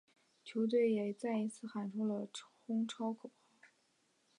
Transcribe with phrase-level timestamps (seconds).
[0.43, 3.69] 球队也再一次喊出了冲超口号。